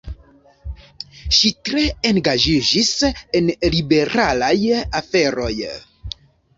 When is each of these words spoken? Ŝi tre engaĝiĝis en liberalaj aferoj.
Ŝi 1.39 1.51
tre 1.69 1.83
engaĝiĝis 2.13 2.91
en 3.43 3.55
liberalaj 3.77 4.53
aferoj. 5.05 5.55